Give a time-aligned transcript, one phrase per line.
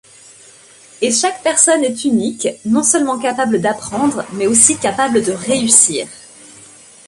[1.03, 6.07] Et chaque personne est unique, non seulement capable d'apprendre, mais aussi capable de réussir.